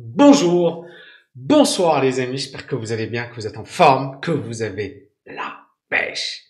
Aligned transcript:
Bonjour, 0.00 0.86
bonsoir 1.34 2.00
les 2.00 2.20
amis, 2.20 2.38
j'espère 2.38 2.68
que 2.68 2.76
vous 2.76 2.92
allez 2.92 3.08
bien, 3.08 3.26
que 3.26 3.34
vous 3.34 3.48
êtes 3.48 3.56
en 3.56 3.64
forme, 3.64 4.20
que 4.20 4.30
vous 4.30 4.62
avez 4.62 5.10
la 5.26 5.58
pêche. 5.88 6.44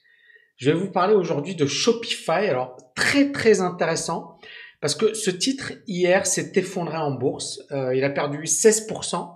Je 0.57 0.71
vais 0.71 0.77
vous 0.77 0.91
parler 0.91 1.15
aujourd'hui 1.15 1.55
de 1.55 1.65
Shopify, 1.65 2.47
alors 2.47 2.77
très 2.95 3.33
très 3.33 3.63
intéressant, 3.63 4.39
parce 4.83 4.95
que 4.95 5.15
ce 5.15 5.31
titre 5.31 5.73
hier 5.87 6.27
s'est 6.27 6.53
effondré 6.57 6.99
en 6.99 7.13
bourse, 7.13 7.63
euh, 7.73 7.97
il 7.97 8.05
a 8.05 8.11
perdu 8.11 8.43
16%, 8.43 9.27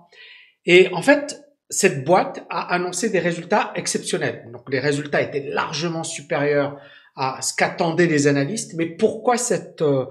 et 0.67 0.89
en 0.93 1.01
fait 1.01 1.43
cette 1.71 2.03
boîte 2.03 2.45
a 2.51 2.71
annoncé 2.71 3.09
des 3.09 3.17
résultats 3.17 3.73
exceptionnels. 3.73 4.47
Donc 4.53 4.69
les 4.69 4.79
résultats 4.79 5.23
étaient 5.23 5.49
largement 5.49 6.03
supérieurs 6.03 6.77
à 7.15 7.41
ce 7.41 7.55
qu'attendaient 7.55 8.05
les 8.05 8.27
analystes, 8.27 8.75
mais 8.75 8.85
pourquoi 8.85 9.37
cette... 9.37 9.81
Euh, 9.81 10.05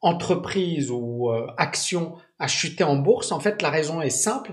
entreprise 0.00 0.90
ou 0.90 1.30
euh, 1.30 1.46
action 1.56 2.16
a 2.38 2.46
chuté 2.46 2.84
en 2.84 2.96
bourse, 2.96 3.32
en 3.32 3.40
fait, 3.40 3.62
la 3.62 3.70
raison 3.70 4.00
est 4.00 4.10
simple, 4.10 4.52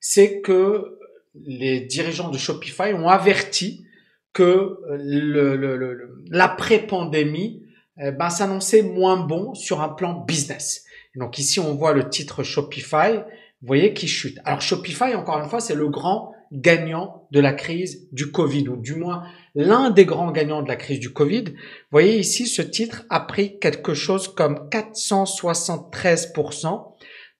c'est 0.00 0.40
que 0.40 0.98
les 1.34 1.80
dirigeants 1.80 2.30
de 2.30 2.38
Shopify 2.38 2.92
ont 2.92 3.08
averti 3.08 3.86
que 4.32 4.78
le, 4.90 6.24
l'après-pandémie 6.30 7.62
eh 7.98 8.10
ben, 8.10 8.30
s'annonçait 8.30 8.82
moins 8.82 9.18
bon 9.18 9.54
sur 9.54 9.82
un 9.82 9.88
plan 9.88 10.24
business. 10.26 10.84
donc 11.14 11.38
ici, 11.38 11.60
on 11.60 11.74
voit 11.74 11.92
le 11.92 12.08
titre 12.08 12.42
Shopify, 12.42 13.18
vous 13.60 13.66
voyez, 13.66 13.92
qui 13.92 14.08
chute. 14.08 14.38
Alors 14.44 14.60
Shopify, 14.60 15.14
encore 15.14 15.38
une 15.38 15.48
fois, 15.48 15.60
c'est 15.60 15.74
le 15.74 15.88
grand 15.88 16.32
gagnant 16.52 17.26
de 17.30 17.40
la 17.40 17.52
crise 17.52 18.08
du 18.12 18.30
Covid, 18.30 18.68
ou 18.68 18.76
du 18.76 18.94
moins 18.94 19.24
l'un 19.54 19.90
des 19.90 20.04
grands 20.04 20.32
gagnants 20.32 20.62
de 20.62 20.68
la 20.68 20.76
crise 20.76 21.00
du 21.00 21.12
Covid. 21.12 21.44
Vous 21.44 21.90
voyez 21.90 22.18
ici, 22.18 22.46
ce 22.46 22.62
titre 22.62 23.04
a 23.08 23.20
pris 23.20 23.58
quelque 23.58 23.94
chose 23.94 24.28
comme 24.28 24.68
473% 24.70 26.91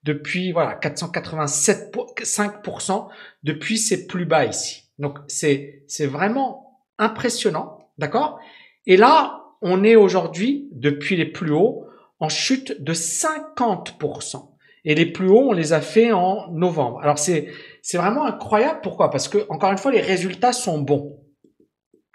depuis, 0.05 0.53
voilà, 0.53 0.79
487,5% 0.81 3.09
depuis 3.43 3.79
ses 3.79 4.07
plus 4.07 4.27
bas 4.27 4.45
ici. 4.45 4.91
Donc, 4.99 5.19
c'est, 5.29 5.85
c'est 5.87 6.07
vraiment 6.07 6.81
impressionnant. 6.99 7.79
D'accord? 7.99 8.41
Et 8.87 8.97
là, 8.97 9.45
on 9.61 9.85
est 9.85 9.97
aujourd'hui, 9.97 10.69
depuis 10.73 11.17
les 11.17 11.27
plus 11.27 11.53
hauts, 11.53 11.87
en 12.19 12.29
chute 12.29 12.83
de 12.83 12.93
50%. 12.93 14.49
Et 14.85 14.95
les 14.95 15.07
plus 15.07 15.29
hauts, 15.29 15.51
on 15.51 15.53
les 15.53 15.73
a 15.73 15.81
fait 15.81 16.13
en 16.13 16.51
novembre. 16.51 17.01
Alors, 17.03 17.19
c'est, 17.19 17.49
c'est 17.83 17.99
vraiment 17.99 18.25
incroyable. 18.25 18.81
Pourquoi? 18.83 19.11
Parce 19.11 19.29
que, 19.29 19.47
encore 19.49 19.71
une 19.71 19.79
fois, 19.79 19.93
les 19.93 20.01
résultats 20.01 20.53
sont 20.53 20.81
bons. 20.81 21.21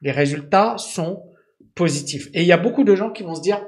Les 0.01 0.11
résultats 0.11 0.77
sont 0.77 1.23
positifs. 1.75 2.27
Et 2.33 2.41
il 2.41 2.47
y 2.47 2.51
a 2.51 2.57
beaucoup 2.57 2.83
de 2.83 2.95
gens 2.95 3.11
qui 3.11 3.23
vont 3.23 3.35
se 3.35 3.41
dire, 3.41 3.65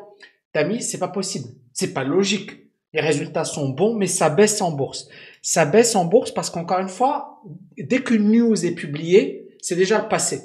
Tami, 0.51 0.81
c'est 0.81 0.97
pas 0.97 1.07
possible. 1.07 1.47
C'est 1.73 1.93
pas 1.93 2.03
logique. 2.03 2.68
Les 2.93 3.01
résultats 3.01 3.45
sont 3.45 3.69
bons, 3.69 3.95
mais 3.95 4.07
ça 4.07 4.29
baisse 4.29 4.61
en 4.61 4.71
bourse. 4.71 5.07
Ça 5.41 5.65
baisse 5.65 5.95
en 5.95 6.05
bourse 6.05 6.31
parce 6.31 6.49
qu'encore 6.49 6.79
une 6.79 6.89
fois, 6.89 7.41
dès 7.77 8.01
qu'une 8.01 8.31
news 8.31 8.65
est 8.65 8.75
publiée, 8.75 9.47
c'est 9.61 9.75
déjà 9.75 10.01
le 10.01 10.07
passé. 10.07 10.41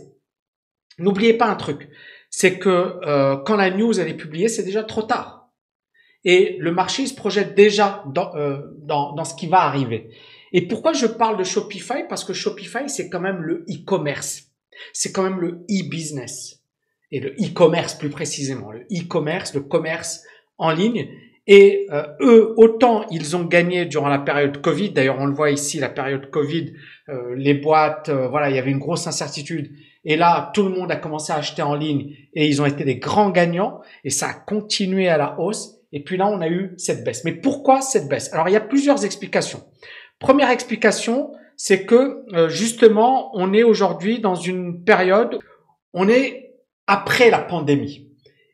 N'oubliez 0.98 1.34
pas 1.34 1.46
un 1.46 1.56
truc, 1.56 1.88
c'est 2.30 2.58
que 2.58 2.98
euh, 3.06 3.36
quand 3.44 3.56
la 3.56 3.70
news 3.70 3.98
elle 3.98 4.08
est 4.08 4.16
publiée, 4.16 4.48
c'est 4.48 4.62
déjà 4.62 4.84
trop 4.84 5.02
tard. 5.02 5.50
Et 6.24 6.56
le 6.58 6.72
marché 6.72 7.06
se 7.06 7.14
projette 7.14 7.54
déjà 7.54 8.04
dans, 8.06 8.34
euh, 8.36 8.58
dans, 8.78 9.12
dans 9.12 9.24
ce 9.24 9.34
qui 9.34 9.46
va 9.46 9.62
arriver. 9.62 10.10
Et 10.52 10.68
pourquoi 10.68 10.92
je 10.92 11.06
parle 11.06 11.36
de 11.36 11.44
Shopify? 11.44 12.04
Parce 12.08 12.24
que 12.24 12.32
Shopify, 12.32 12.88
c'est 12.88 13.08
quand 13.10 13.20
même 13.20 13.42
le 13.42 13.64
e-commerce. 13.68 14.52
C'est 14.92 15.12
quand 15.12 15.22
même 15.22 15.40
le 15.40 15.64
e-business. 15.70 16.62
Et 17.10 17.20
le 17.20 17.30
e-commerce 17.32 17.94
plus 17.94 18.08
précisément. 18.08 18.70
Le 18.70 18.82
e-commerce, 18.92 19.54
le 19.54 19.62
commerce 19.62 20.22
en 20.58 20.70
ligne. 20.70 21.08
Et 21.46 21.86
euh, 21.90 22.04
eux, 22.20 22.54
autant 22.56 23.04
ils 23.10 23.36
ont 23.36 23.44
gagné 23.44 23.84
durant 23.84 24.08
la 24.08 24.18
période 24.18 24.60
Covid. 24.60 24.90
D'ailleurs, 24.90 25.18
on 25.18 25.26
le 25.26 25.34
voit 25.34 25.50
ici, 25.50 25.78
la 25.78 25.90
période 25.90 26.30
Covid, 26.30 26.72
euh, 27.08 27.34
les 27.36 27.54
boîtes, 27.54 28.08
euh, 28.08 28.28
voilà, 28.28 28.48
il 28.50 28.56
y 28.56 28.58
avait 28.58 28.70
une 28.70 28.78
grosse 28.78 29.06
incertitude. 29.06 29.70
Et 30.04 30.16
là, 30.16 30.50
tout 30.54 30.62
le 30.62 30.70
monde 30.70 30.90
a 30.90 30.96
commencé 30.96 31.32
à 31.32 31.36
acheter 31.36 31.62
en 31.62 31.74
ligne 31.74 32.14
et 32.34 32.46
ils 32.46 32.60
ont 32.60 32.66
été 32.66 32.84
des 32.84 32.96
grands 32.96 33.30
gagnants. 33.30 33.80
Et 34.04 34.10
ça 34.10 34.28
a 34.28 34.34
continué 34.34 35.08
à 35.08 35.16
la 35.16 35.38
hausse. 35.38 35.76
Et 35.92 36.02
puis 36.02 36.16
là, 36.16 36.26
on 36.26 36.40
a 36.40 36.48
eu 36.48 36.74
cette 36.76 37.04
baisse. 37.04 37.24
Mais 37.24 37.32
pourquoi 37.32 37.80
cette 37.80 38.08
baisse? 38.08 38.32
Alors, 38.32 38.48
il 38.48 38.52
y 38.52 38.56
a 38.56 38.60
plusieurs 38.60 39.04
explications. 39.04 39.62
Première 40.18 40.50
explication, 40.50 41.32
c'est 41.56 41.86
que 41.86 42.24
euh, 42.34 42.48
justement, 42.48 43.30
on 43.34 43.52
est 43.52 43.62
aujourd'hui 43.62 44.20
dans 44.20 44.34
une 44.34 44.82
période, 44.84 45.38
on 45.92 46.08
est 46.08 46.54
après 46.86 47.30
la 47.30 47.38
pandémie. 47.38 48.08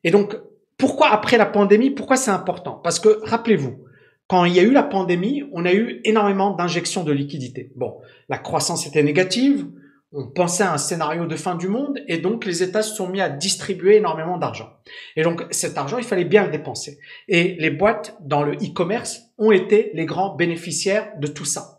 Et 0.05 0.11
donc, 0.11 0.37
pourquoi 0.81 1.09
après 1.11 1.37
la 1.37 1.47
pandémie 1.47 1.91
Pourquoi 1.91 2.17
c'est 2.17 2.31
important? 2.31 2.81
Parce 2.83 2.99
que 2.99 3.21
rappelez-vous, 3.23 3.85
quand 4.27 4.45
il 4.45 4.55
y 4.55 4.61
a 4.61 4.63
eu 4.63 4.73
la 4.73 4.83
pandémie, 4.83 5.45
on 5.53 5.65
a 5.65 5.73
eu 5.73 6.01
énormément 6.05 6.53
d'injections 6.53 7.05
de 7.05 7.13
liquidités. 7.13 7.71
Bon, 7.77 7.99
la 8.29 8.39
croissance 8.39 8.87
était 8.87 9.03
négative, 9.03 9.67
on 10.13 10.27
pensait 10.27 10.65
à 10.65 10.73
un 10.73 10.79
scénario 10.79 11.27
de 11.27 11.37
fin 11.37 11.55
du 11.55 11.69
monde 11.69 12.01
et 12.09 12.19
donc 12.19 12.45
les 12.45 12.63
États 12.63 12.83
se 12.83 12.97
sont 12.97 13.09
mis 13.09 13.21
à 13.21 13.29
distribuer 13.29 13.97
énormément 13.97 14.39
d'argent. 14.39 14.71
Et 15.17 15.23
donc 15.23 15.45
cet 15.51 15.77
argent, 15.79 15.99
il 15.99 16.05
fallait 16.05 16.25
bien 16.25 16.45
le 16.45 16.51
dépenser. 16.51 16.99
Et 17.29 17.57
les 17.61 17.71
boîtes 17.71 18.17
dans 18.21 18.43
le 18.43 18.55
e-commerce 18.55 19.21
ont 19.39 19.53
été 19.53 19.91
les 19.95 20.07
grands 20.07 20.35
bénéficiaires 20.35 21.13
de 21.21 21.27
tout 21.27 21.45
ça. 21.45 21.79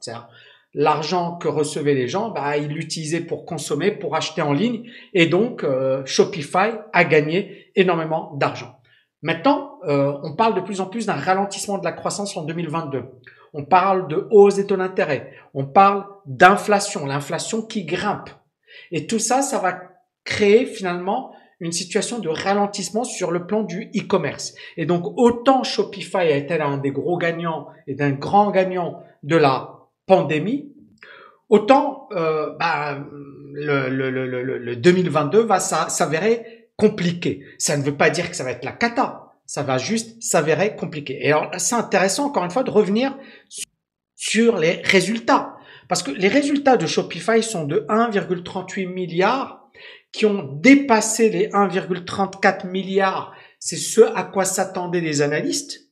L'argent 0.73 1.37
que 1.37 1.49
recevaient 1.49 1.93
les 1.93 2.07
gens, 2.07 2.29
bah, 2.29 2.55
ils 2.55 2.69
l'utilisaient 2.69 3.19
pour 3.19 3.45
consommer, 3.45 3.91
pour 3.91 4.15
acheter 4.15 4.41
en 4.41 4.53
ligne. 4.53 4.89
Et 5.13 5.25
donc 5.25 5.63
euh, 5.63 6.05
Shopify 6.05 6.71
a 6.93 7.03
gagné 7.03 7.71
énormément 7.75 8.33
d'argent. 8.35 8.77
Maintenant, 9.21 9.79
euh, 9.87 10.13
on 10.23 10.35
parle 10.35 10.55
de 10.55 10.61
plus 10.61 10.81
en 10.81 10.85
plus 10.85 11.05
d'un 11.05 11.13
ralentissement 11.13 11.77
de 11.77 11.83
la 11.83 11.91
croissance 11.91 12.35
en 12.37 12.43
2022 12.43 13.03
on 13.53 13.65
parle 13.65 14.07
de 14.07 14.27
hausse 14.31 14.55
des 14.55 14.65
taux 14.65 14.77
d'intérêt, 14.77 15.33
on 15.53 15.65
parle 15.65 16.05
d'inflation, 16.25 17.05
l'inflation 17.05 17.61
qui 17.61 17.85
grimpe. 17.85 18.29
Et 18.91 19.07
tout 19.07 19.19
ça, 19.19 19.41
ça 19.41 19.59
va 19.59 19.81
créer 20.23 20.65
finalement 20.65 21.33
une 21.59 21.71
situation 21.71 22.19
de 22.19 22.29
ralentissement 22.29 23.03
sur 23.03 23.31
le 23.31 23.45
plan 23.45 23.63
du 23.63 23.91
e-commerce. 23.95 24.55
Et 24.77 24.85
donc, 24.85 25.03
autant 25.17 25.63
Shopify 25.63 26.17
a 26.17 26.35
été 26.35 26.57
l'un 26.57 26.77
des 26.77 26.91
gros 26.91 27.17
gagnants 27.17 27.67
et 27.87 27.93
d'un 27.93 28.11
grand 28.11 28.51
gagnant 28.51 29.03
de 29.23 29.35
la 29.35 29.87
pandémie, 30.07 30.71
autant 31.49 32.07
euh, 32.13 32.55
bah, 32.57 32.97
le, 33.53 33.89
le, 33.89 34.09
le, 34.09 34.57
le 34.57 34.75
2022 34.75 35.41
va 35.41 35.59
s'avérer 35.59 36.60
compliqué. 36.75 37.45
Ça 37.57 37.77
ne 37.77 37.83
veut 37.83 37.97
pas 37.97 38.09
dire 38.09 38.29
que 38.29 38.35
ça 38.35 38.43
va 38.43 38.51
être 38.51 38.65
la 38.65 38.71
cata, 38.71 39.31
ça 39.45 39.63
va 39.63 39.77
juste 39.77 40.21
s'avérer 40.21 40.75
compliqué. 40.75 41.19
Et 41.21 41.31
alors, 41.31 41.51
c'est 41.57 41.75
intéressant, 41.75 42.25
encore 42.25 42.45
une 42.45 42.51
fois, 42.51 42.63
de 42.63 42.71
revenir 42.71 43.17
sur 44.15 44.57
les 44.57 44.81
résultats. 44.83 45.55
Parce 45.89 46.03
que 46.03 46.11
les 46.11 46.27
résultats 46.27 46.77
de 46.77 46.85
Shopify 46.85 47.43
sont 47.43 47.65
de 47.65 47.85
1,38 47.89 48.87
milliards 48.87 49.69
qui 50.11 50.25
ont 50.25 50.43
dépassé 50.61 51.29
les 51.29 51.49
1,34 51.49 52.67
milliards. 52.67 53.33
C'est 53.59 53.77
ce 53.77 54.01
à 54.15 54.23
quoi 54.23 54.45
s'attendaient 54.45 55.01
les 55.01 55.21
analystes. 55.21 55.89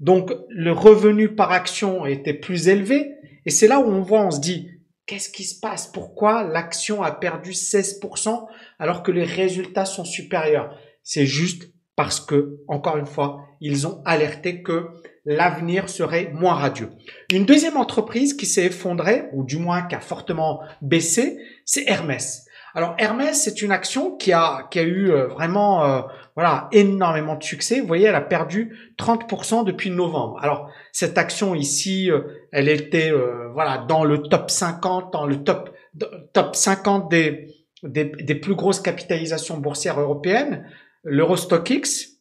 Donc, 0.00 0.32
le 0.48 0.72
revenu 0.72 1.34
par 1.34 1.52
action 1.52 2.06
était 2.06 2.34
plus 2.34 2.68
élevé. 2.68 3.14
Et 3.46 3.50
c'est 3.50 3.68
là 3.68 3.80
où 3.80 3.84
on 3.84 4.02
voit, 4.02 4.24
on 4.24 4.30
se 4.30 4.40
dit, 4.40 4.70
qu'est-ce 5.12 5.28
qui 5.28 5.44
se 5.44 5.60
passe? 5.60 5.88
Pourquoi 5.88 6.42
l'action 6.42 7.02
a 7.02 7.10
perdu 7.10 7.50
16% 7.50 8.46
alors 8.78 9.02
que 9.02 9.12
les 9.12 9.24
résultats 9.24 9.84
sont 9.84 10.06
supérieurs? 10.06 10.74
C'est 11.02 11.26
juste 11.26 11.70
parce 11.96 12.18
que, 12.18 12.60
encore 12.66 12.96
une 12.96 13.04
fois, 13.04 13.44
ils 13.60 13.86
ont 13.86 14.00
alerté 14.06 14.62
que 14.62 14.86
l'avenir 15.26 15.90
serait 15.90 16.30
moins 16.32 16.54
radieux. 16.54 16.88
Une 17.30 17.44
deuxième 17.44 17.76
entreprise 17.76 18.32
qui 18.32 18.46
s'est 18.46 18.64
effondrée, 18.64 19.24
ou 19.34 19.44
du 19.44 19.58
moins 19.58 19.82
qui 19.82 19.94
a 19.94 20.00
fortement 20.00 20.62
baissé, 20.80 21.36
c'est 21.66 21.84
Hermès. 21.86 22.46
Alors 22.74 22.94
Hermès, 22.98 23.42
c'est 23.42 23.60
une 23.60 23.70
action 23.70 24.16
qui 24.16 24.32
a 24.32 24.66
qui 24.70 24.78
a 24.78 24.82
eu 24.82 25.10
euh, 25.10 25.26
vraiment 25.26 25.84
euh, 25.84 26.00
voilà 26.34 26.68
énormément 26.72 27.36
de 27.36 27.42
succès. 27.42 27.80
Vous 27.80 27.86
voyez, 27.86 28.06
elle 28.06 28.14
a 28.14 28.22
perdu 28.22 28.94
30% 28.98 29.64
depuis 29.64 29.90
novembre. 29.90 30.38
Alors 30.42 30.70
cette 30.90 31.18
action 31.18 31.54
ici, 31.54 32.10
euh, 32.10 32.22
elle 32.50 32.68
était 32.68 33.12
voilà 33.52 33.84
dans 33.86 34.04
le 34.04 34.22
top 34.22 34.50
50, 34.50 35.12
dans 35.12 35.26
le 35.26 35.44
top 35.44 35.70
top 36.32 36.56
50 36.56 37.10
des, 37.10 37.48
des, 37.82 38.34
plus 38.34 38.54
grosses 38.54 38.80
capitalisations 38.80 39.58
boursières 39.58 40.00
européennes 40.00 40.66
l'Eurostock-X. 41.04 42.18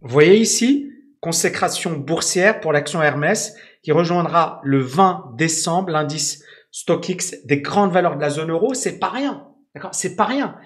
Vous 0.00 0.08
voyez 0.08 0.36
ici, 0.38 0.90
consécration 1.20 1.92
boursière 1.92 2.60
pour 2.60 2.72
l'action 2.72 3.02
Hermès 3.02 3.54
qui 3.82 3.92
rejoindra 3.92 4.60
le 4.62 4.80
20 4.80 5.34
décembre 5.36 5.90
l'indice 5.90 6.42
StockX 6.70 7.44
des 7.44 7.60
grandes 7.60 7.92
valeurs 7.92 8.16
de 8.16 8.22
la 8.22 8.30
zone 8.30 8.50
euro. 8.50 8.72
C'est 8.72 8.98
pas 8.98 9.10
rien. 9.10 9.49
D'accord? 9.74 9.94
C'est 9.94 10.16
pas 10.16 10.24
rien. 10.24 10.56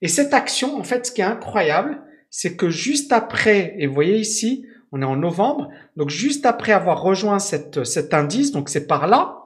Et 0.00 0.08
cette 0.08 0.34
action, 0.34 0.78
en 0.78 0.84
fait, 0.84 1.06
ce 1.06 1.12
qui 1.12 1.20
est 1.20 1.24
incroyable, 1.24 2.02
c'est 2.30 2.56
que 2.56 2.68
juste 2.68 3.12
après, 3.12 3.74
et 3.78 3.86
vous 3.86 3.94
voyez 3.94 4.18
ici, 4.18 4.66
on 4.92 5.02
est 5.02 5.06
en 5.06 5.16
novembre, 5.16 5.70
donc 5.96 6.10
juste 6.10 6.46
après 6.46 6.72
avoir 6.72 7.00
rejoint 7.02 7.38
cette, 7.38 7.84
cet 7.84 8.14
indice, 8.14 8.52
donc 8.52 8.68
c'est 8.68 8.86
par 8.86 9.06
là, 9.06 9.38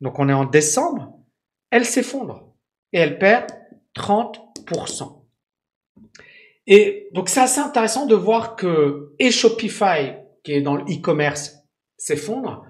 donc 0.00 0.18
on 0.18 0.28
est 0.28 0.34
en 0.34 0.44
décembre, 0.44 1.18
elle 1.70 1.84
s'effondre 1.84 2.54
et 2.92 2.98
elle 2.98 3.18
perd 3.18 3.46
30%. 3.96 5.22
Et 6.66 7.08
donc 7.12 7.28
c'est 7.28 7.40
assez 7.40 7.60
intéressant 7.60 8.06
de 8.06 8.14
voir 8.14 8.56
que 8.56 9.14
et 9.18 9.30
Shopify, 9.30 10.14
qui 10.42 10.52
est 10.52 10.62
dans 10.62 10.76
le 10.76 10.84
e-commerce, 10.84 11.56
s'effondre, 11.96 12.64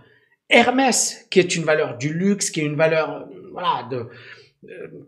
Hermès, 0.49 1.27
qui 1.31 1.41
est 1.41 1.57
une 1.57 1.65
valeur 1.65 1.97
du 1.97 2.13
luxe, 2.13 2.51
qui 2.51 2.61
est 2.61 2.65
une 2.65 2.77
valeur 2.77 3.29
voilà 3.53 3.89
de 3.91 3.97
euh, 3.97 4.11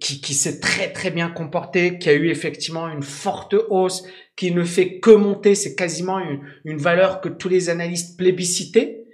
qui, 0.01 0.21
qui 0.21 0.35
s'est 0.35 0.61
très 0.61 0.93
très 0.93 1.11
bien 1.11 1.31
comporté, 1.31 1.99
qui 1.99 2.09
a 2.09 2.15
eu 2.15 2.29
effectivement 2.29 2.89
une 2.89 3.03
forte 3.03 3.55
hausse, 3.69 4.05
qui 4.37 4.53
ne 4.53 4.65
fait 4.65 4.99
que 5.01 5.11
monter, 5.11 5.55
c'est 5.55 5.75
quasiment 5.75 6.19
une, 6.19 6.41
une, 6.65 6.79
valeur 6.79 7.21
que 7.21 7.29
tous 7.29 7.49
les 7.49 7.71
analystes 7.71 8.17
plébiscitaient, 8.17 9.05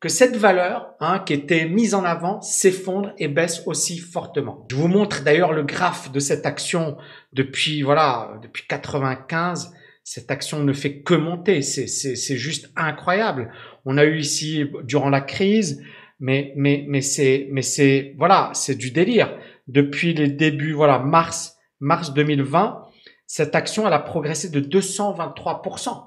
que 0.00 0.08
cette 0.10 0.36
valeur 0.36 0.94
hein, 1.00 1.20
qui 1.24 1.32
était 1.32 1.66
mise 1.66 1.94
en 1.94 2.04
avant 2.04 2.42
s'effondre 2.42 3.14
et 3.16 3.28
baisse 3.28 3.62
aussi 3.66 3.98
fortement. 3.98 4.66
Je 4.70 4.76
vous 4.76 4.88
montre 4.88 5.24
d'ailleurs 5.24 5.52
le 5.52 5.62
graphe 5.62 6.12
de 6.12 6.20
cette 6.20 6.44
action 6.44 6.98
depuis 7.32 7.82
voilà 7.82 8.38
depuis 8.42 8.64
95. 8.68 9.72
Cette 10.06 10.30
action 10.30 10.62
ne 10.62 10.74
fait 10.74 11.00
que 11.00 11.14
monter, 11.14 11.62
c'est 11.62 11.86
c'est 11.86 12.36
juste 12.36 12.70
incroyable. 12.76 13.50
On 13.86 13.96
a 13.96 14.04
eu 14.04 14.18
ici 14.18 14.66
durant 14.82 15.08
la 15.08 15.22
crise, 15.22 15.82
mais 16.20 16.52
mais 16.56 16.84
mais 16.86 17.00
c'est 17.00 17.48
mais 17.50 17.62
c'est 17.62 18.14
voilà 18.18 18.50
c'est 18.52 18.74
du 18.74 18.90
délire 18.90 19.34
depuis 19.66 20.14
les 20.14 20.28
débuts, 20.28 20.72
voilà, 20.72 20.98
mars, 20.98 21.56
mars 21.80 22.12
2020, 22.12 22.82
cette 23.26 23.54
action, 23.54 23.86
elle 23.86 23.92
a 23.92 23.98
progressé 23.98 24.50
de 24.50 24.60
223%. 24.60 26.06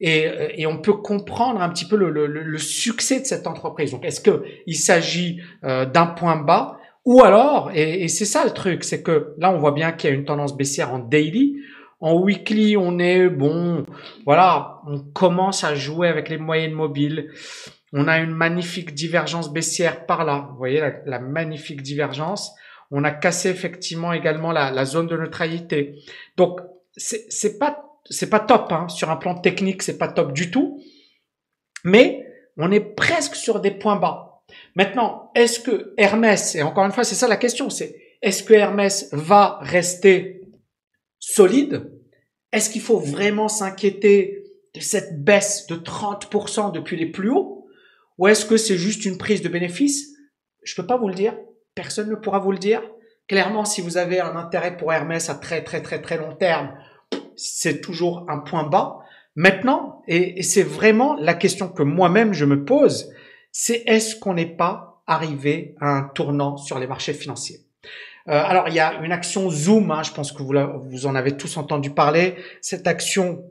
Et, 0.00 0.28
et 0.56 0.66
on 0.66 0.78
peut 0.78 0.92
comprendre 0.92 1.60
un 1.60 1.68
petit 1.70 1.86
peu 1.86 1.96
le, 1.96 2.10
le, 2.10 2.26
le 2.26 2.58
succès 2.58 3.20
de 3.20 3.26
cette 3.26 3.48
entreprise. 3.48 3.90
Donc, 3.90 4.04
est-ce 4.04 4.20
que 4.20 4.44
il 4.66 4.76
s'agit 4.76 5.40
euh, 5.64 5.86
d'un 5.86 6.06
point 6.06 6.36
bas 6.36 6.78
ou 7.04 7.22
alors, 7.22 7.70
et, 7.72 8.02
et 8.02 8.08
c'est 8.08 8.26
ça 8.26 8.44
le 8.44 8.50
truc, 8.50 8.84
c'est 8.84 9.02
que 9.02 9.34
là, 9.38 9.50
on 9.50 9.58
voit 9.58 9.72
bien 9.72 9.92
qu'il 9.92 10.10
y 10.10 10.12
a 10.12 10.16
une 10.16 10.26
tendance 10.26 10.54
baissière 10.54 10.92
en 10.92 10.98
daily. 10.98 11.56
En 12.00 12.20
weekly, 12.20 12.76
on 12.76 12.98
est 12.98 13.30
bon, 13.30 13.86
voilà, 14.26 14.82
on 14.86 15.00
commence 15.00 15.64
à 15.64 15.74
jouer 15.74 16.08
avec 16.08 16.28
les 16.28 16.36
moyennes 16.36 16.72
mobiles. 16.72 17.30
On 17.92 18.08
a 18.08 18.18
une 18.18 18.34
magnifique 18.34 18.94
divergence 18.94 19.52
baissière 19.52 20.06
par 20.06 20.24
là. 20.24 20.48
Vous 20.50 20.58
voyez 20.58 20.82
la, 21.06 21.18
magnifique 21.18 21.82
divergence. 21.82 22.52
On 22.90 23.04
a 23.04 23.10
cassé 23.10 23.48
effectivement 23.48 24.12
également 24.12 24.52
la, 24.52 24.84
zone 24.84 25.06
de 25.06 25.16
neutralité. 25.16 26.02
Donc 26.36 26.60
c'est 26.96 27.58
pas 27.58 27.84
c'est 28.10 28.30
pas 28.30 28.40
top 28.40 28.72
hein. 28.72 28.88
sur 28.88 29.10
un 29.10 29.16
plan 29.16 29.34
technique, 29.34 29.82
c'est 29.82 29.98
pas 29.98 30.08
top 30.08 30.32
du 30.32 30.50
tout. 30.50 30.82
Mais 31.84 32.26
on 32.56 32.72
est 32.72 32.80
presque 32.80 33.34
sur 33.34 33.60
des 33.60 33.70
points 33.70 33.96
bas. 33.96 34.42
Maintenant, 34.74 35.30
est-ce 35.34 35.60
que 35.60 35.92
Hermès 35.98 36.54
et 36.54 36.62
encore 36.62 36.84
une 36.84 36.92
fois 36.92 37.04
c'est 37.04 37.14
ça 37.14 37.28
la 37.28 37.36
question, 37.36 37.68
c'est 37.70 37.96
est-ce 38.22 38.42
que 38.42 38.54
Hermès 38.54 39.10
va 39.12 39.58
rester 39.60 40.42
solide? 41.18 41.92
Est-ce 42.52 42.70
qu'il 42.70 42.80
faut 42.80 42.98
vraiment 42.98 43.48
s'inquiéter 43.48 44.44
de 44.74 44.80
cette 44.80 45.22
baisse 45.22 45.66
de 45.66 45.76
30% 45.76 46.72
depuis 46.72 46.96
les 46.96 47.06
plus 47.06 47.30
hauts? 47.30 47.57
Ou 48.18 48.26
est-ce 48.26 48.44
que 48.44 48.56
c'est 48.56 48.76
juste 48.76 49.04
une 49.04 49.16
prise 49.16 49.42
de 49.42 49.48
bénéfice? 49.48 50.08
Je 50.64 50.74
peux 50.74 50.86
pas 50.86 50.98
vous 50.98 51.08
le 51.08 51.14
dire. 51.14 51.34
Personne 51.74 52.10
ne 52.10 52.16
pourra 52.16 52.40
vous 52.40 52.52
le 52.52 52.58
dire. 52.58 52.82
Clairement, 53.28 53.64
si 53.64 53.80
vous 53.80 53.96
avez 53.96 54.20
un 54.20 54.36
intérêt 54.36 54.76
pour 54.76 54.92
Hermès 54.92 55.30
à 55.30 55.34
très 55.34 55.62
très 55.62 55.82
très 55.82 56.02
très 56.02 56.18
long 56.18 56.34
terme, 56.34 56.74
c'est 57.36 57.80
toujours 57.80 58.26
un 58.28 58.38
point 58.38 58.64
bas. 58.64 58.98
Maintenant, 59.36 60.02
et, 60.08 60.42
c'est 60.42 60.64
vraiment 60.64 61.14
la 61.14 61.34
question 61.34 61.68
que 61.68 61.84
moi-même 61.84 62.32
je 62.32 62.44
me 62.44 62.64
pose, 62.64 63.12
c'est 63.52 63.84
est-ce 63.86 64.16
qu'on 64.16 64.34
n'est 64.34 64.56
pas 64.56 65.02
arrivé 65.06 65.76
à 65.80 65.90
un 65.90 66.02
tournant 66.02 66.56
sur 66.56 66.78
les 66.78 66.86
marchés 66.86 67.12
financiers? 67.12 67.60
Euh, 68.28 68.42
alors, 68.44 68.68
il 68.68 68.74
y 68.74 68.80
a 68.80 69.00
une 69.02 69.12
action 69.12 69.48
Zoom, 69.48 69.90
hein, 69.90 70.02
je 70.02 70.12
pense 70.12 70.32
que 70.32 70.42
vous, 70.42 70.54
vous 70.90 71.06
en 71.06 71.14
avez 71.14 71.36
tous 71.36 71.56
entendu 71.56 71.90
parler. 71.90 72.34
Cette 72.60 72.86
action 72.86 73.44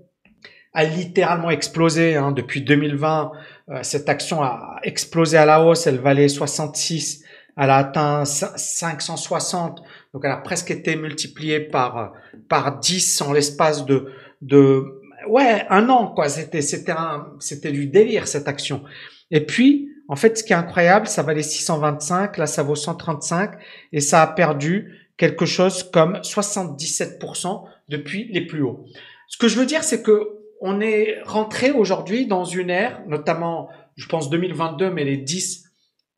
a 0.78 0.84
littéralement 0.84 1.50
explosé 1.50 2.16
hein, 2.16 2.32
depuis 2.32 2.62
2020. 2.62 3.32
Euh, 3.70 3.80
cette 3.82 4.08
action 4.10 4.44
a 4.44 4.80
explosé 4.84 5.36
à 5.36 5.44
la 5.44 5.64
hausse, 5.64 5.88
elle 5.88 5.98
valait 5.98 6.28
66, 6.28 7.24
elle 7.58 7.72
a 7.72 7.78
atteint 7.78 8.26
560, 8.26 9.82
donc 10.14 10.22
elle 10.24 10.32
a 10.32 10.38
presque 10.38 10.70
été 10.70 10.96
multipliée 10.96 11.62
par 11.62 12.14
par 12.48 12.78
10 12.78 13.22
en 13.24 13.34
l'espace 13.34 13.88
de 13.88 14.14
de 14.44 15.02
ouais 15.28 15.66
un 15.72 15.90
an 15.90 16.14
quoi. 16.14 16.30
C'était 16.30 16.62
c'était 16.62 16.92
un 16.92 17.26
c'était 17.40 17.72
du 17.72 17.88
délire 17.88 18.28
cette 18.28 18.48
action. 18.48 18.84
Et 19.32 19.44
puis 19.44 19.90
en 20.08 20.16
fait, 20.16 20.38
ce 20.38 20.44
qui 20.44 20.54
est 20.54 20.58
incroyable, 20.58 21.08
ça 21.08 21.24
valait 21.24 21.42
625, 21.42 22.38
là 22.38 22.46
ça 22.46 22.62
vaut 22.62 22.76
135 22.76 23.54
et 23.94 24.00
ça 24.00 24.22
a 24.22 24.28
perdu 24.28 24.94
quelque 25.18 25.48
chose 25.48 25.90
comme 25.92 26.18
77% 26.18 27.64
depuis 27.90 28.30
les 28.32 28.46
plus 28.46 28.62
hauts. 28.62 28.86
Ce 29.28 29.38
que 29.40 29.48
je 29.48 29.58
veux 29.58 29.66
dire, 29.66 29.84
c'est 29.84 30.04
que 30.04 30.38
on 30.62 30.82
est 30.82 31.22
rentré 31.26 31.72
aujourd'hui 31.72 32.28
dans 32.28 32.44
une 32.44 32.70
ère, 32.70 33.02
notamment, 33.08 33.70
je 33.96 34.08
pense 34.08 34.30
2022, 34.30 34.90
mais 34.90 35.04
les 35.04 35.18
10 35.18 35.66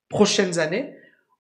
prochaines 0.10 0.60
années, 0.60 0.94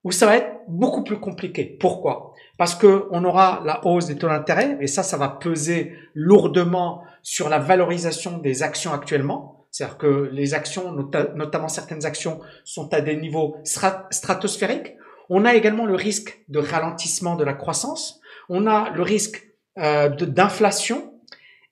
où 0.04 0.12
ça 0.12 0.25
va 0.25 0.38
être 0.38 0.51
beaucoup 0.68 1.04
plus 1.04 1.19
compliqué. 1.19 1.78
Pourquoi? 1.80 2.34
Parce 2.57 2.75
que 2.75 3.07
on 3.12 3.24
aura 3.25 3.62
la 3.66 3.86
hausse 3.86 4.06
des 4.07 4.18
taux 4.18 4.28
d'intérêt, 4.28 4.78
et 4.81 4.88
ça, 4.88 5.04
ça 5.04 5.18
va 5.18 5.30
peser 5.30 5.94
lourdement 6.13 7.04
sur 7.22 7.50
la 7.50 7.60
valorisation 7.60 8.38
des 8.38 8.63
actions 8.63 8.94
actuellement. 8.94 9.68
C'est-à-dire 9.72 9.98
que 9.98 10.30
les 10.31 10.54
actions, 10.54 10.92
notamment 10.92 11.68
certaines 11.68 12.06
actions, 12.06 12.40
sont 12.63 12.94
à 12.94 13.02
des 13.02 13.16
niveaux 13.16 13.57
stratosphériques. 13.63 14.95
On 15.30 15.45
a 15.45 15.54
également 15.54 15.86
le 15.86 15.95
risque 15.95 16.44
de 16.48 16.60
ralentissement 16.60 17.36
de 17.36 17.44
la 17.44 17.54
croissance. 17.54 18.19
On 18.50 18.66
a 18.66 18.90
le 18.90 19.04
risque 19.04 19.48
euh, 19.78 20.10
d'inflation 20.10 21.13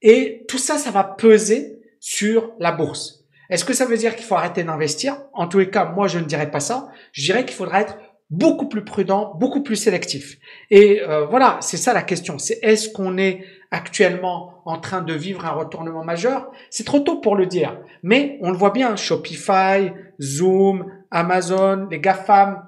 et 0.01 0.45
tout 0.47 0.57
ça, 0.57 0.77
ça 0.77 0.91
va 0.91 1.03
peser 1.03 1.79
sur 1.99 2.53
la 2.59 2.71
bourse. 2.71 3.25
Est-ce 3.49 3.65
que 3.65 3.73
ça 3.73 3.85
veut 3.85 3.97
dire 3.97 4.15
qu'il 4.15 4.25
faut 4.25 4.35
arrêter 4.35 4.63
d'investir? 4.63 5.21
En 5.33 5.47
tous 5.47 5.59
les 5.59 5.69
cas, 5.69 5.85
moi, 5.85 6.07
je 6.07 6.19
ne 6.19 6.25
dirais 6.25 6.51
pas 6.51 6.59
ça. 6.59 6.89
Je 7.13 7.23
dirais 7.23 7.45
qu'il 7.45 7.55
faudra 7.55 7.81
être 7.81 7.97
beaucoup 8.29 8.67
plus 8.67 8.83
prudent, 8.83 9.33
beaucoup 9.39 9.63
plus 9.63 9.77
sélectif. 9.77 10.37
Et 10.69 11.01
euh, 11.01 11.25
voilà, 11.25 11.57
c'est 11.61 11.77
ça 11.77 11.93
la 11.93 12.01
question. 12.01 12.37
C'est 12.37 12.59
est-ce 12.61 12.89
qu'on 12.89 13.17
est 13.17 13.45
actuellement 13.71 14.61
en 14.65 14.79
train 14.79 15.01
de 15.01 15.13
vivre 15.13 15.45
un 15.45 15.51
retournement 15.51 16.03
majeur? 16.03 16.51
C'est 16.69 16.83
trop 16.83 16.99
tôt 16.99 17.21
pour 17.21 17.35
le 17.35 17.45
dire. 17.45 17.79
Mais 18.03 18.37
on 18.41 18.51
le 18.51 18.57
voit 18.57 18.71
bien, 18.71 18.95
Shopify, 18.97 19.93
Zoom, 20.21 20.91
Amazon, 21.09 21.87
les 21.89 21.99
GAFAM. 21.99 22.65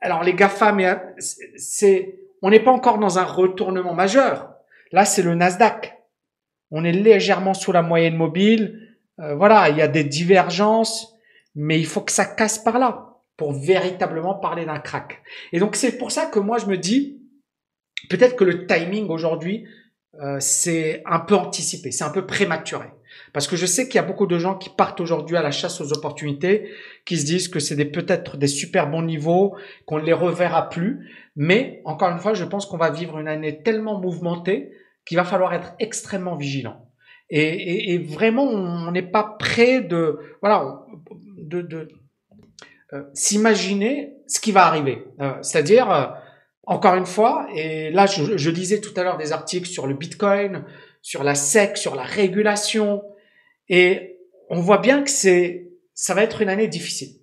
Alors 0.00 0.24
les 0.24 0.34
GAFAM, 0.34 0.80
c'est, 1.18 2.18
on 2.40 2.48
n'est 2.48 2.60
pas 2.60 2.72
encore 2.72 2.98
dans 2.98 3.18
un 3.18 3.24
retournement 3.24 3.94
majeur. 3.94 4.54
Là, 4.90 5.04
c'est 5.04 5.22
le 5.22 5.34
Nasdaq 5.34 6.01
on 6.72 6.84
est 6.84 6.92
légèrement 6.92 7.54
sous 7.54 7.70
la 7.70 7.82
moyenne 7.82 8.16
mobile. 8.16 8.88
Euh, 9.20 9.34
voilà, 9.34 9.68
il 9.68 9.76
y 9.76 9.82
a 9.82 9.88
des 9.88 10.04
divergences, 10.04 11.14
mais 11.54 11.78
il 11.78 11.86
faut 11.86 12.00
que 12.00 12.10
ça 12.10 12.24
casse 12.24 12.58
par 12.58 12.78
là 12.78 13.20
pour 13.36 13.52
véritablement 13.52 14.34
parler 14.34 14.64
d'un 14.64 14.78
crack. 14.78 15.22
Et 15.52 15.60
donc 15.60 15.76
c'est 15.76 15.98
pour 15.98 16.10
ça 16.10 16.26
que 16.26 16.38
moi 16.38 16.58
je 16.58 16.66
me 16.66 16.78
dis, 16.78 17.20
peut-être 18.08 18.36
que 18.36 18.44
le 18.44 18.66
timing 18.66 19.08
aujourd'hui, 19.08 19.66
euh, 20.20 20.38
c'est 20.40 21.02
un 21.06 21.20
peu 21.20 21.34
anticipé, 21.34 21.90
c'est 21.90 22.04
un 22.04 22.10
peu 22.10 22.26
prématuré. 22.26 22.86
Parce 23.34 23.46
que 23.46 23.56
je 23.56 23.66
sais 23.66 23.86
qu'il 23.86 23.96
y 23.96 23.98
a 23.98 24.02
beaucoup 24.02 24.26
de 24.26 24.38
gens 24.38 24.56
qui 24.56 24.70
partent 24.70 25.00
aujourd'hui 25.00 25.36
à 25.36 25.42
la 25.42 25.50
chasse 25.50 25.80
aux 25.80 25.92
opportunités, 25.92 26.70
qui 27.04 27.18
se 27.18 27.26
disent 27.26 27.48
que 27.48 27.60
c'est 27.60 27.76
des, 27.76 27.84
peut-être 27.84 28.38
des 28.38 28.46
super 28.46 28.90
bons 28.90 29.02
niveaux, 29.02 29.56
qu'on 29.86 29.98
ne 29.98 30.04
les 30.04 30.12
reverra 30.12 30.70
plus. 30.70 31.10
Mais 31.36 31.82
encore 31.84 32.10
une 32.10 32.18
fois, 32.18 32.34
je 32.34 32.44
pense 32.44 32.64
qu'on 32.64 32.76
va 32.78 32.90
vivre 32.90 33.18
une 33.18 33.28
année 33.28 33.62
tellement 33.62 34.00
mouvementée 34.00 34.72
qu'il 35.04 35.16
va 35.16 35.24
falloir 35.24 35.52
être 35.54 35.74
extrêmement 35.78 36.36
vigilant. 36.36 36.88
Et, 37.30 37.42
et, 37.42 37.94
et 37.94 37.98
vraiment, 37.98 38.44
on 38.44 38.90
n'est 38.90 39.02
pas 39.02 39.36
prêt 39.38 39.80
de, 39.80 40.18
voilà, 40.42 40.84
de, 41.38 41.62
de 41.62 41.88
euh, 42.92 43.02
s'imaginer 43.14 44.14
ce 44.26 44.38
qui 44.38 44.52
va 44.52 44.66
arriver. 44.66 45.04
Euh, 45.20 45.32
C'est-à-dire, 45.42 45.90
euh, 45.90 46.06
encore 46.66 46.94
une 46.94 47.06
fois, 47.06 47.46
et 47.54 47.90
là, 47.90 48.06
je, 48.06 48.36
je 48.36 48.50
lisais 48.50 48.80
tout 48.80 48.92
à 48.96 49.02
l'heure 49.02 49.16
des 49.16 49.32
articles 49.32 49.68
sur 49.68 49.86
le 49.86 49.94
Bitcoin, 49.94 50.64
sur 51.00 51.24
la 51.24 51.34
SEC, 51.34 51.76
sur 51.76 51.94
la 51.94 52.02
régulation, 52.02 53.02
et 53.68 54.18
on 54.50 54.60
voit 54.60 54.78
bien 54.78 55.02
que 55.02 55.10
c'est, 55.10 55.70
ça 55.94 56.14
va 56.14 56.22
être 56.22 56.42
une 56.42 56.50
année 56.50 56.68
difficile. 56.68 57.16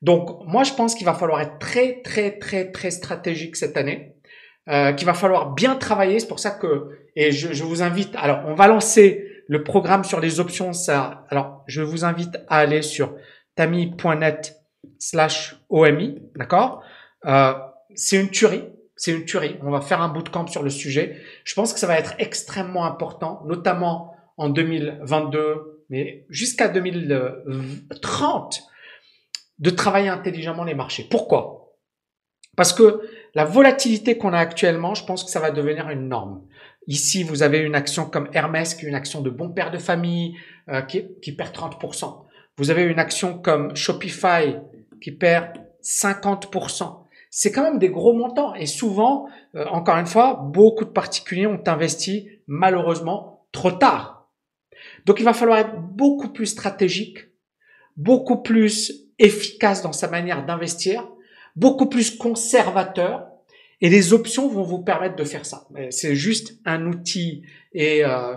Donc, 0.00 0.44
moi, 0.46 0.64
je 0.64 0.72
pense 0.72 0.94
qu'il 0.94 1.04
va 1.04 1.14
falloir 1.14 1.40
être 1.40 1.58
très, 1.58 2.00
très, 2.02 2.38
très, 2.38 2.72
très 2.72 2.90
stratégique 2.90 3.56
cette 3.56 3.76
année 3.76 4.16
euh, 4.68 4.92
qu'il 4.92 5.06
va 5.06 5.14
falloir 5.14 5.52
bien 5.52 5.74
travailler. 5.76 6.20
C'est 6.20 6.28
pour 6.28 6.38
ça 6.38 6.50
que, 6.50 6.88
et 7.16 7.32
je, 7.32 7.52
je, 7.52 7.64
vous 7.64 7.82
invite, 7.82 8.14
alors 8.16 8.42
on 8.46 8.54
va 8.54 8.68
lancer 8.68 9.42
le 9.48 9.64
programme 9.64 10.04
sur 10.04 10.20
les 10.20 10.40
options. 10.40 10.72
Ça, 10.72 11.24
alors 11.30 11.64
je 11.66 11.82
vous 11.82 12.04
invite 12.04 12.36
à 12.48 12.58
aller 12.58 12.82
sur 12.82 13.14
tami.net 13.56 14.56
slash 14.98 15.56
OMI, 15.68 16.22
d'accord? 16.36 16.82
Euh, 17.26 17.54
C'est 17.94 18.20
une 18.20 18.30
tuerie, 18.30 18.64
c'est 18.96 19.12
une 19.12 19.24
tuerie. 19.24 19.56
On 19.62 19.70
va 19.70 19.80
faire 19.80 20.00
un 20.00 20.08
bootcamp 20.08 20.46
sur 20.46 20.62
le 20.62 20.70
sujet. 20.70 21.20
Je 21.44 21.54
pense 21.54 21.72
que 21.72 21.78
ça 21.80 21.86
va 21.86 21.98
être 21.98 22.14
extrêmement 22.18 22.84
important, 22.84 23.42
notamment 23.46 24.14
en 24.36 24.48
2022, 24.48 25.84
mais 25.90 26.24
jusqu'à 26.28 26.68
2030, 26.68 28.62
de 29.58 29.70
travailler 29.70 30.08
intelligemment 30.08 30.64
les 30.64 30.74
marchés. 30.74 31.06
Pourquoi? 31.08 31.61
Parce 32.56 32.72
que 32.72 33.00
la 33.34 33.44
volatilité 33.44 34.18
qu'on 34.18 34.32
a 34.32 34.38
actuellement, 34.38 34.94
je 34.94 35.04
pense 35.04 35.24
que 35.24 35.30
ça 35.30 35.40
va 35.40 35.50
devenir 35.50 35.88
une 35.88 36.08
norme. 36.08 36.42
Ici, 36.86 37.22
vous 37.22 37.42
avez 37.42 37.58
une 37.58 37.74
action 37.74 38.04
comme 38.04 38.28
Hermès, 38.32 38.74
qui 38.74 38.84
est 38.84 38.88
une 38.88 38.94
action 38.94 39.20
de 39.20 39.30
bon 39.30 39.50
père 39.50 39.70
de 39.70 39.78
famille, 39.78 40.36
euh, 40.68 40.82
qui, 40.82 41.04
qui, 41.22 41.32
perd 41.32 41.54
30%. 41.54 42.24
Vous 42.58 42.70
avez 42.70 42.82
une 42.82 42.98
action 42.98 43.38
comme 43.38 43.74
Shopify 43.74 44.56
qui 45.00 45.12
perd 45.12 45.58
50%. 45.82 47.02
C'est 47.30 47.50
quand 47.50 47.62
même 47.62 47.78
des 47.78 47.88
gros 47.88 48.12
montants 48.12 48.54
et 48.54 48.66
souvent, 48.66 49.26
euh, 49.54 49.64
encore 49.66 49.96
une 49.96 50.06
fois, 50.06 50.34
beaucoup 50.34 50.84
de 50.84 50.90
particuliers 50.90 51.46
ont 51.46 51.62
investi 51.66 52.28
malheureusement 52.46 53.46
trop 53.52 53.70
tard. 53.70 54.28
Donc 55.06 55.18
il 55.18 55.24
va 55.24 55.32
falloir 55.32 55.58
être 55.58 55.80
beaucoup 55.80 56.28
plus 56.28 56.46
stratégique, 56.46 57.18
beaucoup 57.96 58.42
plus 58.42 59.06
efficace 59.18 59.82
dans 59.82 59.92
sa 59.92 60.08
manière 60.08 60.44
d'investir, 60.44 61.08
beaucoup 61.56 61.86
plus 61.86 62.16
conservateur 62.16 63.26
et 63.80 63.88
les 63.88 64.12
options 64.12 64.48
vont 64.48 64.62
vous 64.62 64.82
permettre 64.82 65.16
de 65.16 65.24
faire 65.24 65.44
ça. 65.44 65.66
C'est 65.90 66.14
juste 66.14 66.54
un 66.64 66.86
outil 66.86 67.42
et, 67.72 68.04
euh, 68.04 68.36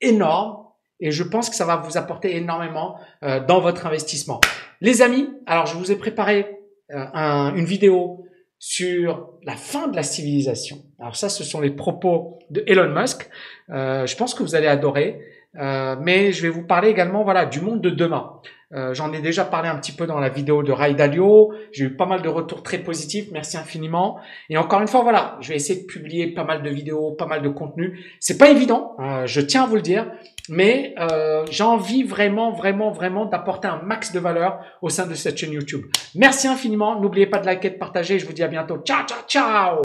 énorme 0.00 0.64
et 1.00 1.10
je 1.10 1.22
pense 1.22 1.50
que 1.50 1.56
ça 1.56 1.64
va 1.64 1.76
vous 1.76 1.96
apporter 1.96 2.36
énormément 2.36 2.96
euh, 3.22 3.44
dans 3.44 3.60
votre 3.60 3.86
investissement. 3.86 4.40
Les 4.80 5.02
amis, 5.02 5.28
alors 5.46 5.66
je 5.66 5.76
vous 5.76 5.92
ai 5.92 5.96
préparé 5.96 6.58
euh, 6.92 7.04
un, 7.14 7.54
une 7.54 7.64
vidéo 7.64 8.24
sur 8.58 9.30
la 9.42 9.56
fin 9.56 9.88
de 9.88 9.96
la 9.96 10.02
civilisation. 10.02 10.78
Alors 10.98 11.16
ça, 11.16 11.28
ce 11.28 11.44
sont 11.44 11.60
les 11.60 11.70
propos 11.70 12.38
de 12.50 12.64
Elon 12.66 12.88
Musk. 12.88 13.28
Euh, 13.70 14.06
je 14.06 14.16
pense 14.16 14.34
que 14.34 14.42
vous 14.42 14.54
allez 14.54 14.66
adorer. 14.66 15.20
Euh, 15.56 15.96
mais 16.00 16.32
je 16.32 16.42
vais 16.42 16.48
vous 16.48 16.64
parler 16.64 16.88
également 16.88 17.22
voilà 17.22 17.46
du 17.46 17.60
monde 17.60 17.80
de 17.80 17.90
demain. 17.90 18.40
Euh, 18.74 18.94
J'en 18.94 19.12
ai 19.12 19.20
déjà 19.20 19.44
parlé 19.44 19.68
un 19.68 19.76
petit 19.76 19.92
peu 19.92 20.06
dans 20.06 20.18
la 20.18 20.28
vidéo 20.28 20.62
de 20.62 20.72
Ray 20.72 20.94
Dalio. 20.94 21.52
J'ai 21.72 21.84
eu 21.84 21.96
pas 21.96 22.06
mal 22.06 22.22
de 22.22 22.28
retours 22.28 22.62
très 22.62 22.78
positifs. 22.78 23.28
Merci 23.32 23.56
infiniment. 23.56 24.18
Et 24.50 24.56
encore 24.56 24.80
une 24.80 24.88
fois, 24.88 25.02
voilà, 25.02 25.36
je 25.40 25.48
vais 25.48 25.56
essayer 25.56 25.80
de 25.80 25.86
publier 25.86 26.28
pas 26.28 26.44
mal 26.44 26.62
de 26.62 26.70
vidéos, 26.70 27.12
pas 27.12 27.26
mal 27.26 27.42
de 27.42 27.48
contenu. 27.48 27.98
C'est 28.20 28.38
pas 28.38 28.50
évident, 28.50 28.96
euh, 29.00 29.26
je 29.26 29.40
tiens 29.40 29.64
à 29.64 29.66
vous 29.66 29.76
le 29.76 29.82
dire, 29.82 30.10
mais 30.48 30.94
euh, 30.98 31.44
j'ai 31.50 31.64
envie 31.64 32.02
vraiment, 32.02 32.52
vraiment, 32.52 32.90
vraiment 32.90 33.26
d'apporter 33.26 33.68
un 33.68 33.80
max 33.82 34.12
de 34.12 34.20
valeur 34.20 34.58
au 34.82 34.88
sein 34.88 35.06
de 35.06 35.14
cette 35.14 35.38
chaîne 35.38 35.52
YouTube. 35.52 35.86
Merci 36.14 36.48
infiniment. 36.48 37.00
N'oubliez 37.00 37.26
pas 37.26 37.38
de 37.38 37.46
liker, 37.46 37.70
de 37.70 37.78
partager. 37.78 38.18
Je 38.18 38.26
vous 38.26 38.32
dis 38.32 38.42
à 38.42 38.48
bientôt. 38.48 38.78
Ciao, 38.78 39.06
ciao, 39.06 39.18
ciao 39.26 39.72